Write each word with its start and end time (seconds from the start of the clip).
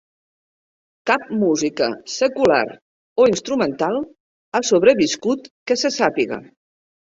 Cap 1.11 1.27
música 1.41 1.89
secular 2.13 2.63
o 3.25 3.29
instrumental 3.35 4.01
ha 4.09 4.65
sobreviscut 4.73 5.49
que 5.69 5.81
se 5.85 5.95
sàpiga. 6.01 6.45